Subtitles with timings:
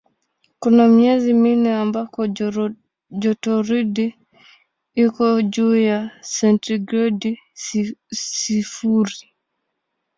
[0.61, 2.19] Kuna miezi minne ambako
[3.21, 4.07] jotoridi
[5.03, 5.99] iko juu ya
[6.35, 7.31] sentigredi
[8.41, 9.19] sifuri.